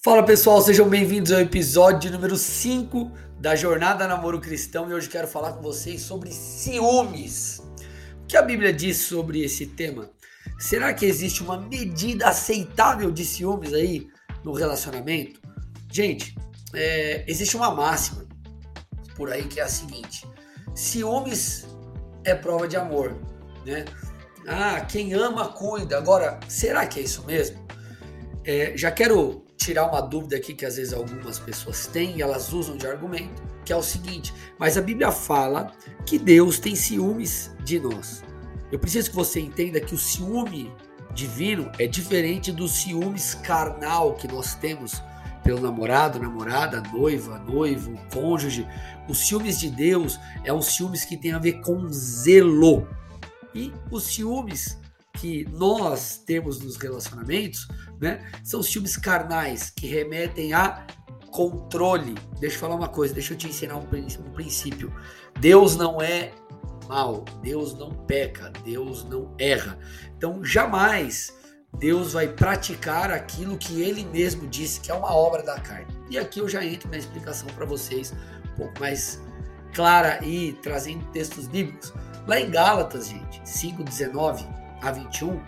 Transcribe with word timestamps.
Fala 0.00 0.22
pessoal, 0.22 0.62
sejam 0.62 0.88
bem-vindos 0.88 1.32
ao 1.32 1.40
episódio 1.40 2.08
número 2.12 2.36
5 2.36 3.10
da 3.40 3.56
Jornada 3.56 4.06
Namoro 4.06 4.40
Cristão 4.40 4.88
e 4.88 4.94
hoje 4.94 5.08
quero 5.08 5.26
falar 5.26 5.54
com 5.54 5.60
vocês 5.60 6.02
sobre 6.02 6.30
ciúmes. 6.30 7.60
O 8.22 8.26
que 8.28 8.36
a 8.36 8.42
Bíblia 8.42 8.72
diz 8.72 8.98
sobre 8.98 9.42
esse 9.42 9.66
tema? 9.66 10.08
Será 10.56 10.94
que 10.94 11.04
existe 11.04 11.42
uma 11.42 11.60
medida 11.60 12.28
aceitável 12.28 13.10
de 13.10 13.24
ciúmes 13.24 13.74
aí 13.74 14.06
no 14.44 14.52
relacionamento? 14.52 15.40
Gente, 15.90 16.32
é, 16.72 17.24
existe 17.26 17.56
uma 17.56 17.74
máxima 17.74 18.24
por 19.16 19.32
aí 19.32 19.48
que 19.48 19.58
é 19.58 19.64
a 19.64 19.68
seguinte: 19.68 20.24
ciúmes 20.76 21.66
é 22.22 22.36
prova 22.36 22.68
de 22.68 22.76
amor, 22.76 23.20
né? 23.66 23.84
Ah, 24.46 24.80
quem 24.80 25.12
ama 25.12 25.48
cuida. 25.48 25.98
Agora, 25.98 26.38
será 26.46 26.86
que 26.86 27.00
é 27.00 27.02
isso 27.02 27.24
mesmo? 27.24 27.66
É, 28.44 28.76
já 28.76 28.92
quero 28.92 29.47
tirar 29.68 29.86
uma 29.86 30.00
dúvida 30.00 30.34
aqui 30.34 30.54
que 30.54 30.64
às 30.64 30.76
vezes 30.76 30.94
algumas 30.94 31.38
pessoas 31.38 31.86
têm 31.86 32.16
e 32.16 32.22
elas 32.22 32.54
usam 32.54 32.74
de 32.74 32.86
argumento, 32.86 33.42
que 33.66 33.72
é 33.72 33.76
o 33.76 33.82
seguinte: 33.82 34.32
mas 34.58 34.78
a 34.78 34.80
Bíblia 34.80 35.12
fala 35.12 35.74
que 36.06 36.18
Deus 36.18 36.58
tem 36.58 36.74
ciúmes 36.74 37.54
de 37.64 37.78
nós. 37.78 38.24
Eu 38.72 38.78
preciso 38.78 39.10
que 39.10 39.16
você 39.16 39.40
entenda 39.40 39.78
que 39.78 39.94
o 39.94 39.98
ciúme 39.98 40.72
divino 41.12 41.70
é 41.78 41.86
diferente 41.86 42.50
dos 42.50 42.72
ciúmes 42.72 43.34
carnal 43.34 44.14
que 44.14 44.26
nós 44.26 44.54
temos 44.54 45.02
pelo 45.44 45.60
namorado, 45.60 46.18
namorada, 46.18 46.82
noiva, 46.90 47.38
noivo, 47.38 47.94
cônjuge. 48.10 48.66
Os 49.06 49.26
ciúmes 49.26 49.60
de 49.60 49.68
Deus 49.68 50.18
é 50.44 50.52
um 50.52 50.62
ciúmes 50.62 51.04
que 51.04 51.16
tem 51.16 51.32
a 51.32 51.38
ver 51.38 51.60
com 51.60 51.88
zelo. 51.90 52.88
E 53.54 53.70
os 53.90 54.04
ciúmes 54.04 54.78
que 55.20 55.46
nós 55.52 56.22
temos 56.24 56.60
nos 56.60 56.76
relacionamentos, 56.76 57.66
né, 58.00 58.30
são 58.44 58.62
ciúmes 58.62 58.96
carnais 58.96 59.70
que 59.70 59.86
remetem 59.86 60.52
a 60.52 60.86
controle. 61.30 62.14
Deixa 62.40 62.56
eu 62.56 62.60
falar 62.60 62.74
uma 62.74 62.88
coisa, 62.88 63.14
deixa 63.14 63.34
eu 63.34 63.38
te 63.38 63.48
ensinar 63.48 63.76
um, 63.76 63.82
um 63.82 64.32
princípio. 64.32 64.92
Deus 65.38 65.76
não 65.76 66.00
é 66.00 66.32
mal, 66.88 67.24
Deus 67.42 67.74
não 67.74 67.90
peca, 67.90 68.50
Deus 68.64 69.04
não 69.04 69.34
erra. 69.38 69.78
Então, 70.16 70.42
jamais 70.44 71.36
Deus 71.78 72.12
vai 72.14 72.28
praticar 72.28 73.10
aquilo 73.10 73.58
que 73.58 73.82
ele 73.82 74.04
mesmo 74.06 74.46
disse 74.48 74.80
que 74.80 74.90
é 74.90 74.94
uma 74.94 75.14
obra 75.14 75.42
da 75.42 75.60
carne. 75.60 75.94
E 76.08 76.18
aqui 76.18 76.40
eu 76.40 76.48
já 76.48 76.64
entro 76.64 76.90
na 76.90 76.96
explicação 76.96 77.48
para 77.48 77.66
vocês 77.66 78.14
um 78.52 78.56
pouco 78.56 78.80
mais 78.80 79.20
clara 79.74 80.24
e 80.24 80.54
trazendo 80.62 81.04
textos 81.12 81.46
bíblicos. 81.46 81.92
Lá 82.26 82.40
em 82.40 82.50
Gálatas, 82.50 83.08
gente, 83.08 83.40
5, 83.44 83.84
19 83.84 84.57
a 84.82 84.90
21, 84.90 85.40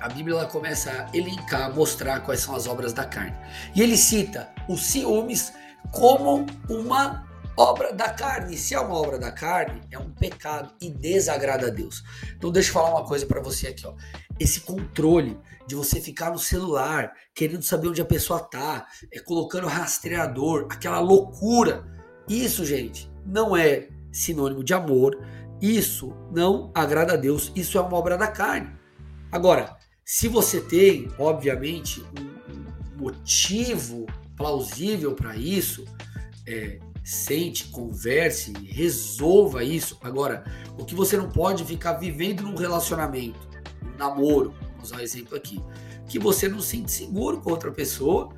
a 0.00 0.08
Bíblia 0.08 0.36
ela 0.36 0.46
começa 0.46 0.90
a 0.90 1.16
elencar, 1.16 1.74
mostrar 1.74 2.20
quais 2.20 2.40
são 2.40 2.54
as 2.54 2.66
obras 2.66 2.92
da 2.92 3.04
carne. 3.04 3.36
E 3.74 3.82
ele 3.82 3.96
cita 3.96 4.52
os 4.68 4.84
ciúmes 4.86 5.52
como 5.90 6.46
uma 6.68 7.26
obra 7.56 7.92
da 7.92 8.10
carne. 8.10 8.56
Se 8.56 8.74
é 8.74 8.80
uma 8.80 8.94
obra 8.94 9.18
da 9.18 9.32
carne, 9.32 9.80
é 9.90 9.98
um 9.98 10.10
pecado 10.10 10.72
e 10.80 10.90
desagrada 10.90 11.68
a 11.68 11.70
Deus. 11.70 12.04
Então 12.36 12.52
deixa 12.52 12.68
eu 12.68 12.74
falar 12.74 12.90
uma 12.90 13.06
coisa 13.06 13.26
para 13.26 13.40
você 13.40 13.68
aqui, 13.68 13.86
ó. 13.86 13.94
Esse 14.38 14.60
controle 14.60 15.38
de 15.66 15.74
você 15.74 16.00
ficar 16.00 16.30
no 16.30 16.38
celular, 16.38 17.12
querendo 17.34 17.62
saber 17.62 17.88
onde 17.88 18.00
a 18.00 18.04
pessoa 18.04 18.38
tá, 18.38 18.86
é 19.12 19.18
colocando 19.18 19.66
rastreador, 19.66 20.68
aquela 20.70 21.00
loucura. 21.00 21.84
Isso, 22.28 22.64
gente, 22.64 23.10
não 23.24 23.56
é 23.56 23.88
sinônimo 24.12 24.62
de 24.62 24.74
amor. 24.74 25.18
Isso 25.60 26.12
não 26.32 26.70
agrada 26.74 27.14
a 27.14 27.16
Deus. 27.16 27.52
Isso 27.54 27.78
é 27.78 27.80
uma 27.80 27.96
obra 27.96 28.16
da 28.16 28.28
carne. 28.28 28.70
Agora, 29.30 29.76
se 30.04 30.28
você 30.28 30.60
tem, 30.60 31.08
obviamente, 31.18 32.04
um 32.18 33.02
motivo 33.02 34.06
plausível 34.36 35.14
para 35.14 35.36
isso, 35.36 35.84
é, 36.46 36.78
sente, 37.02 37.68
converse, 37.68 38.52
resolva 38.66 39.64
isso. 39.64 39.98
Agora, 40.02 40.44
o 40.78 40.84
que 40.84 40.94
você 40.94 41.16
não 41.16 41.28
pode 41.28 41.64
ficar 41.64 41.94
vivendo 41.94 42.42
num 42.42 42.54
relacionamento, 42.54 43.38
um 43.82 43.96
namoro, 43.96 44.54
vamos 44.72 44.90
usar 44.90 44.96
um 44.96 45.00
exemplo 45.00 45.36
aqui, 45.36 45.60
que 46.08 46.18
você 46.18 46.48
não 46.48 46.60
se 46.60 46.76
sente 46.76 46.92
seguro 46.92 47.40
com 47.40 47.50
outra 47.50 47.72
pessoa 47.72 48.28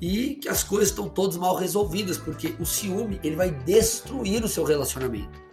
e 0.00 0.36
que 0.36 0.48
as 0.48 0.62
coisas 0.62 0.88
estão 0.88 1.08
todas 1.08 1.36
mal 1.36 1.54
resolvidas, 1.56 2.16
porque 2.16 2.54
o 2.58 2.64
ciúme 2.64 3.20
ele 3.22 3.36
vai 3.36 3.50
destruir 3.50 4.42
o 4.42 4.48
seu 4.48 4.64
relacionamento. 4.64 5.49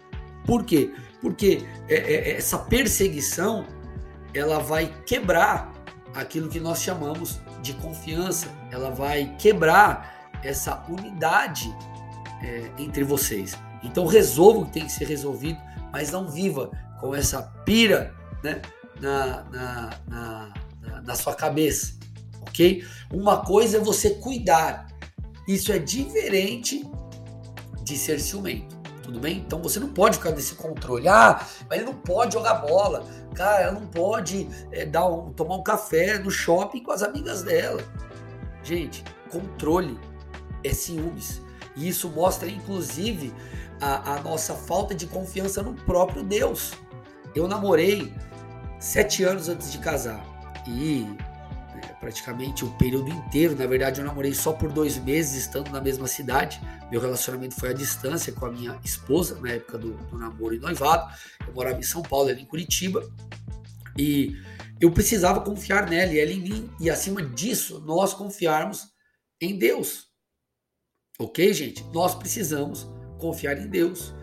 Por 0.48 0.64
quê? 0.64 0.94
Porque 1.20 1.62
é, 1.90 1.94
é, 1.94 2.14
é 2.30 2.36
essa 2.38 2.56
perseguição 2.56 3.66
ela 4.32 4.58
vai 4.58 4.94
quebrar 5.04 5.70
aquilo 6.14 6.48
que 6.48 6.58
nós 6.58 6.80
chamamos 6.80 7.38
de 7.60 7.74
confiança, 7.74 8.48
ela 8.70 8.90
vai 8.90 9.36
quebrar 9.38 10.30
essa 10.42 10.82
unidade 10.88 11.70
é, 12.42 12.70
entre 12.78 13.04
vocês. 13.04 13.58
Então 13.82 14.06
resolva 14.06 14.60
o 14.60 14.64
que 14.64 14.72
tem 14.72 14.86
que 14.86 14.92
ser 14.92 15.06
resolvido, 15.06 15.60
mas 15.92 16.12
não 16.12 16.26
viva 16.26 16.70
com 16.98 17.14
essa 17.14 17.42
pira 17.66 18.14
né, 18.42 18.62
na, 18.98 19.44
na, 19.50 19.90
na, 20.08 21.02
na, 21.02 21.14
sua 21.14 21.34
cabeça, 21.34 21.98
ok? 22.40 22.82
Uma 23.12 23.44
coisa 23.44 23.76
é 23.76 23.80
você 23.80 24.14
cuidar, 24.14 24.86
isso 25.46 25.70
é 25.72 25.78
diferente 25.78 26.88
de 27.82 27.98
ser 27.98 28.18
ciumento 28.18 28.77
tudo 29.08 29.20
bem? 29.20 29.38
Então 29.38 29.62
você 29.62 29.80
não 29.80 29.88
pode 29.88 30.18
ficar 30.18 30.32
nesse 30.32 30.54
controle. 30.54 31.08
Ah, 31.08 31.40
mas 31.66 31.78
ele 31.78 31.86
não 31.86 31.94
pode 31.94 32.34
jogar 32.34 32.56
bola. 32.56 33.06
Cara, 33.34 33.62
ela 33.62 33.72
não 33.72 33.86
pode 33.86 34.46
é, 34.70 34.84
dar 34.84 35.06
um, 35.06 35.32
tomar 35.32 35.56
um 35.56 35.62
café 35.62 36.18
no 36.18 36.30
shopping 36.30 36.82
com 36.82 36.92
as 36.92 37.02
amigas 37.02 37.42
dela. 37.42 37.82
Gente, 38.62 39.02
controle 39.30 39.98
é 40.62 40.74
ciúmes. 40.74 41.40
E 41.74 41.88
isso 41.88 42.10
mostra, 42.10 42.50
inclusive, 42.50 43.32
a, 43.80 44.16
a 44.16 44.22
nossa 44.22 44.54
falta 44.54 44.94
de 44.94 45.06
confiança 45.06 45.62
no 45.62 45.72
próprio 45.72 46.22
Deus. 46.22 46.72
Eu 47.34 47.48
namorei 47.48 48.12
sete 48.78 49.24
anos 49.24 49.48
antes 49.48 49.72
de 49.72 49.78
casar. 49.78 50.22
E 50.66 51.06
praticamente 52.00 52.64
o 52.64 52.70
período 52.76 53.10
inteiro. 53.10 53.56
Na 53.56 53.66
verdade, 53.66 54.00
eu 54.00 54.06
namorei 54.06 54.34
só 54.34 54.52
por 54.52 54.70
dois 54.70 54.98
meses, 54.98 55.34
estando 55.34 55.70
na 55.70 55.80
mesma 55.80 56.06
cidade. 56.06 56.60
Meu 56.90 57.00
relacionamento 57.00 57.54
foi 57.54 57.70
à 57.70 57.72
distância 57.72 58.32
com 58.32 58.46
a 58.46 58.50
minha 58.50 58.78
esposa, 58.84 59.38
na 59.40 59.50
época 59.50 59.78
do, 59.78 59.92
do 59.94 60.18
namoro 60.18 60.54
e 60.54 60.58
noivado. 60.58 61.12
Eu 61.46 61.54
morava 61.54 61.78
em 61.78 61.82
São 61.82 62.02
Paulo, 62.02 62.30
ela 62.30 62.40
em 62.40 62.46
Curitiba. 62.46 63.02
E 63.96 64.36
eu 64.80 64.90
precisava 64.90 65.40
confiar 65.40 65.88
nela 65.88 66.12
e 66.12 66.18
ela 66.18 66.30
em 66.30 66.40
mim. 66.40 66.70
E 66.80 66.88
acima 66.90 67.22
disso, 67.22 67.80
nós 67.80 68.14
confiarmos 68.14 68.88
em 69.40 69.58
Deus. 69.58 70.08
Ok, 71.18 71.52
gente? 71.52 71.82
Nós 71.92 72.14
precisamos 72.14 72.86
confiar 73.18 73.58
em 73.58 73.68
Deus. 73.68 74.14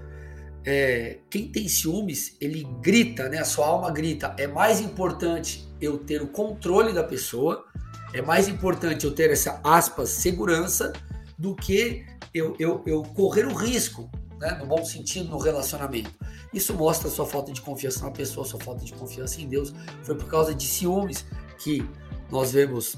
É, 0.66 1.20
quem 1.30 1.48
tem 1.48 1.68
ciúmes, 1.68 2.36
ele 2.42 2.68
grita, 2.82 3.30
né? 3.30 3.38
A 3.38 3.46
sua 3.46 3.68
alma 3.68 3.92
grita. 3.92 4.36
É 4.38 4.48
mais 4.48 4.80
importante 4.80 5.68
eu 5.80 5.98
ter 5.98 6.22
o 6.22 6.28
controle 6.28 6.92
da 6.94 7.04
pessoa, 7.04 7.66
é 8.14 8.22
mais 8.22 8.48
importante 8.48 9.06
eu 9.06 9.14
ter 9.14 9.30
essa 9.30 9.60
aspas 9.64 10.10
segurança 10.10 10.94
do 11.38 11.56
que 11.56 12.06
eu, 12.34 12.56
eu, 12.58 12.82
eu 12.86 13.04
correr 13.04 13.46
o 13.46 13.54
risco, 13.54 14.10
né, 14.40 14.58
no 14.60 14.66
bom 14.66 14.84
sentido, 14.84 15.30
no 15.30 15.38
relacionamento. 15.38 16.12
Isso 16.54 16.74
mostra 16.74 17.08
a 17.08 17.12
sua 17.12 17.26
falta 17.26 17.52
de 17.52 17.62
confiança 17.62 18.04
na 18.04 18.12
pessoa, 18.12 18.46
sua 18.46 18.60
falta 18.60 18.84
de 18.84 18.94
confiança 18.94 19.42
em 19.42 19.48
Deus. 19.48 19.74
Foi 20.04 20.16
por 20.16 20.28
causa 20.28 20.56
de 20.56 20.66
ciúmes 20.66 21.26
que 21.58 21.88
nós 22.32 22.54
vemos 22.54 22.98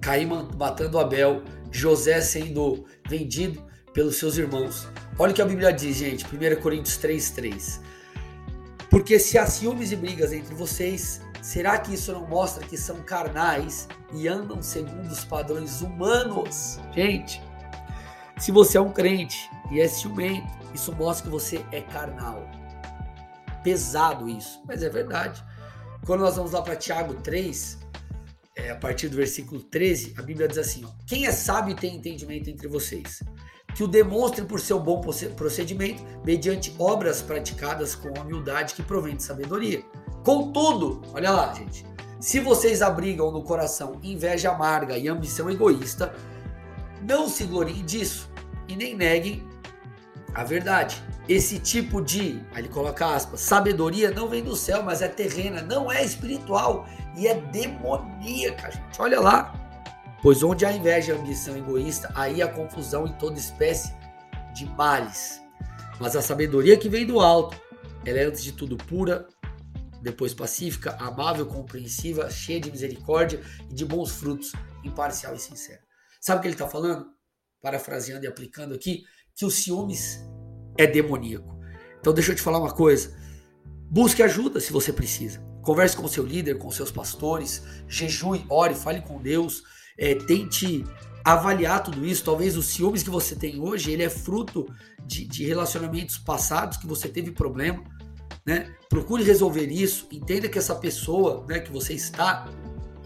Caim 0.00 0.28
matando 0.56 0.98
Abel, 0.98 1.42
José 1.70 2.20
sendo 2.20 2.84
vendido 3.08 3.62
pelos 3.92 4.16
seus 4.16 4.36
irmãos. 4.38 4.86
Olha 5.20 5.32
o 5.32 5.34
que 5.34 5.42
a 5.42 5.46
Bíblia 5.46 5.72
diz, 5.72 5.96
gente, 5.96 6.24
1 6.24 6.60
Coríntios 6.60 6.98
3,3. 6.98 7.80
Porque 8.88 9.18
se 9.18 9.38
há 9.38 9.46
ciúmes 9.46 9.92
e 9.92 9.96
brigas 9.96 10.32
entre 10.32 10.54
vocês, 10.54 11.20
Será 11.42 11.78
que 11.78 11.94
isso 11.94 12.12
não 12.12 12.26
mostra 12.26 12.66
que 12.66 12.76
são 12.76 13.02
carnais 13.02 13.88
e 14.12 14.28
andam 14.28 14.60
segundo 14.60 15.10
os 15.10 15.24
padrões 15.24 15.80
humanos? 15.80 16.78
Gente, 16.94 17.42
se 18.38 18.52
você 18.52 18.76
é 18.76 18.80
um 18.80 18.92
crente 18.92 19.50
e 19.70 19.80
é 19.80 19.88
ciumento, 19.88 20.46
isso 20.74 20.92
mostra 20.94 21.24
que 21.24 21.30
você 21.30 21.64
é 21.72 21.80
carnal. 21.80 22.46
Pesado 23.64 24.28
isso, 24.28 24.62
mas 24.66 24.82
é 24.82 24.90
verdade. 24.90 25.42
Quando 26.04 26.20
nós 26.20 26.36
vamos 26.36 26.52
lá 26.52 26.60
para 26.60 26.76
Tiago 26.76 27.14
3, 27.14 27.78
é, 28.56 28.70
a 28.70 28.76
partir 28.76 29.08
do 29.08 29.16
versículo 29.16 29.62
13, 29.62 30.14
a 30.18 30.22
Bíblia 30.22 30.46
diz 30.46 30.58
assim: 30.58 30.84
ó, 30.84 30.90
Quem 31.06 31.26
é 31.26 31.32
sábio 31.32 31.72
e 31.72 31.74
tem 31.74 31.96
entendimento 31.96 32.50
entre 32.50 32.68
vocês? 32.68 33.22
Que 33.74 33.84
o 33.84 33.88
demonstre 33.88 34.44
por 34.44 34.60
seu 34.60 34.78
bom 34.78 35.00
procedimento, 35.36 36.02
mediante 36.24 36.74
obras 36.78 37.22
praticadas 37.22 37.94
com 37.94 38.08
humildade 38.20 38.74
que 38.74 38.82
provém 38.82 39.16
de 39.16 39.22
sabedoria 39.22 39.84
Contudo, 40.22 41.00
olha 41.14 41.30
lá, 41.30 41.54
gente. 41.54 41.86
Se 42.18 42.38
vocês 42.40 42.82
abrigam 42.82 43.30
no 43.30 43.42
coração 43.42 43.98
inveja 44.02 44.50
amarga 44.50 44.98
e 44.98 45.08
ambição 45.08 45.50
egoísta, 45.50 46.14
não 47.02 47.28
se 47.28 47.44
gloriem 47.44 47.82
disso 47.84 48.30
e 48.68 48.76
nem 48.76 48.94
neguem 48.94 49.48
a 50.34 50.44
verdade. 50.44 51.02
Esse 51.26 51.58
tipo 51.58 52.02
de, 52.02 52.44
aí 52.52 52.62
ele 52.62 52.68
coloca 52.68 53.06
aspas, 53.06 53.40
sabedoria 53.40 54.10
não 54.10 54.28
vem 54.28 54.42
do 54.42 54.54
céu, 54.54 54.82
mas 54.82 55.00
é 55.00 55.08
terrena, 55.08 55.62
não 55.62 55.90
é 55.90 56.04
espiritual 56.04 56.86
e 57.16 57.26
é 57.26 57.34
demoníaca, 57.34 58.70
gente. 58.70 59.00
Olha 59.00 59.20
lá. 59.20 59.59
Pois 60.22 60.42
onde 60.42 60.66
há 60.66 60.72
inveja, 60.72 61.14
ambição 61.14 61.56
egoísta, 61.56 62.12
aí 62.14 62.42
há 62.42 62.48
confusão 62.48 63.06
e 63.06 63.12
toda 63.14 63.38
espécie 63.38 63.94
de 64.54 64.66
males. 64.66 65.40
Mas 65.98 66.14
a 66.14 66.22
sabedoria 66.22 66.76
que 66.76 66.88
vem 66.88 67.06
do 67.06 67.20
alto, 67.20 67.60
ela 68.04 68.18
é 68.18 68.24
antes 68.24 68.42
de 68.42 68.52
tudo 68.52 68.76
pura, 68.76 69.26
depois 70.02 70.34
pacífica, 70.34 70.96
amável, 70.98 71.46
compreensiva, 71.46 72.30
cheia 72.30 72.60
de 72.60 72.70
misericórdia 72.70 73.40
e 73.70 73.74
de 73.74 73.84
bons 73.84 74.10
frutos, 74.10 74.52
imparcial 74.84 75.34
e 75.34 75.38
sincera. 75.38 75.80
Sabe 76.20 76.38
o 76.38 76.42
que 76.42 76.48
ele 76.48 76.54
está 76.54 76.68
falando? 76.68 77.06
Parafraseando 77.62 78.24
e 78.24 78.28
aplicando 78.28 78.74
aqui, 78.74 79.04
que 79.34 79.44
o 79.44 79.50
ciúmes 79.50 80.20
é 80.76 80.86
demoníaco. 80.86 81.58
Então 81.98 82.12
deixa 82.12 82.32
eu 82.32 82.36
te 82.36 82.42
falar 82.42 82.58
uma 82.58 82.72
coisa. 82.72 83.14
Busque 83.90 84.22
ajuda 84.22 84.60
se 84.60 84.72
você 84.72 84.92
precisa. 84.92 85.40
Converse 85.62 85.96
com 85.96 86.08
seu 86.08 86.24
líder, 86.24 86.56
com 86.58 86.70
seus 86.70 86.90
pastores, 86.90 87.62
jejue, 87.86 88.44
ore, 88.48 88.74
fale 88.74 89.02
com 89.02 89.20
Deus, 89.20 89.62
é, 90.00 90.14
tente 90.14 90.82
avaliar 91.22 91.82
tudo 91.82 92.06
isso. 92.06 92.24
Talvez 92.24 92.56
os 92.56 92.66
ciúmes 92.66 93.02
que 93.02 93.10
você 93.10 93.36
tem 93.36 93.60
hoje, 93.60 93.92
ele 93.92 94.02
é 94.02 94.08
fruto 94.08 94.66
de, 95.06 95.26
de 95.26 95.44
relacionamentos 95.44 96.16
passados 96.16 96.78
que 96.78 96.86
você 96.86 97.06
teve 97.06 97.30
problema. 97.30 97.84
Né? 98.44 98.74
Procure 98.88 99.22
resolver 99.22 99.66
isso. 99.66 100.08
Entenda 100.10 100.48
que 100.48 100.58
essa 100.58 100.74
pessoa 100.74 101.44
né, 101.46 101.60
que 101.60 101.70
você 101.70 101.92
está, 101.92 102.48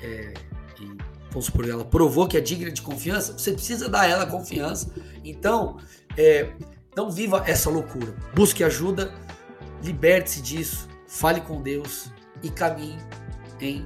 é, 0.00 0.32
e, 0.80 0.96
vamos 1.30 1.46
supor, 1.46 1.68
ela 1.68 1.84
provou 1.84 2.28
que 2.28 2.36
é 2.36 2.40
digna 2.40 2.70
de 2.70 2.80
confiança, 2.80 3.36
você 3.36 3.52
precisa 3.52 3.88
dar 3.88 4.08
ela 4.08 4.24
confiança. 4.24 4.94
Então, 5.24 5.78
é, 6.16 6.52
não 6.96 7.10
viva 7.10 7.42
essa 7.44 7.68
loucura. 7.68 8.14
Busque 8.32 8.62
ajuda, 8.62 9.12
liberte-se 9.82 10.40
disso, 10.40 10.88
fale 11.08 11.40
com 11.40 11.60
Deus 11.60 12.08
e 12.40 12.50
caminhe 12.50 12.98
em 13.60 13.84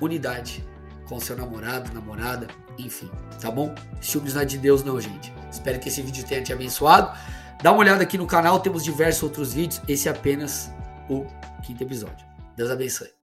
unidade 0.00 0.64
com 1.08 1.18
seu 1.18 1.36
namorado, 1.36 1.92
namorada, 1.92 2.48
enfim, 2.78 3.10
tá 3.40 3.50
bom? 3.50 3.74
Ciúmes 4.00 4.34
não 4.34 4.42
é 4.42 4.44
de 4.44 4.58
Deus 4.58 4.84
não, 4.84 5.00
gente. 5.00 5.32
Espero 5.50 5.78
que 5.78 5.88
esse 5.88 6.02
vídeo 6.02 6.24
tenha 6.24 6.42
te 6.42 6.52
abençoado. 6.52 7.16
Dá 7.62 7.72
uma 7.72 7.80
olhada 7.80 8.02
aqui 8.02 8.18
no 8.18 8.26
canal, 8.26 8.60
temos 8.60 8.84
diversos 8.84 9.22
outros 9.22 9.52
vídeos. 9.52 9.80
Esse 9.88 10.08
é 10.08 10.10
apenas 10.10 10.70
o 11.08 11.26
quinto 11.62 11.82
episódio. 11.82 12.26
Deus 12.56 12.70
abençoe. 12.70 13.17